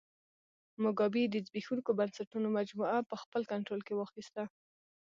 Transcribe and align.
موګابي 0.83 1.23
د 1.29 1.35
زبېښونکو 1.45 1.91
بنسټونو 1.99 2.47
مجموعه 2.57 2.99
په 3.09 3.15
خپل 3.23 3.41
کنټرول 3.51 3.81
کې 3.87 3.93
واخیسته. 3.95 4.43